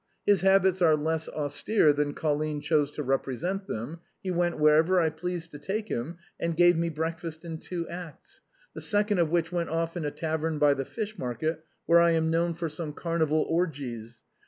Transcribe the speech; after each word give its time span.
His 0.25 0.41
habits 0.41 0.81
are 0.81 0.95
less 0.95 1.29
austere 1.29 1.93
than 1.93 2.15
Colline 2.15 2.59
chose 2.59 2.89
to 2.93 3.03
represent 3.03 3.67
them; 3.67 3.99
he 4.23 4.31
went 4.31 4.57
wherever 4.57 4.99
I 4.99 5.11
pleased 5.11 5.51
to 5.51 5.59
take 5.59 5.89
him, 5.89 6.17
and 6.39 6.57
gave 6.57 6.75
me 6.75 6.87
a 6.87 6.91
breakfast 6.91 7.45
in 7.45 7.59
two 7.59 7.87
acts, 7.87 8.41
the 8.73 8.81
second 8.81 9.19
of 9.19 9.29
which 9.29 9.51
went 9.51 9.69
off 9.69 9.95
in 9.95 10.03
a 10.03 10.09
tavern 10.09 10.57
by 10.57 10.73
the 10.73 10.85
fish 10.85 11.19
market 11.19 11.63
where 11.85 11.99
I 11.99 12.13
am 12.13 12.31
known 12.31 12.55
for 12.55 12.67
some 12.67 12.93
Carnival 12.93 13.45
orgies. 13.47 14.23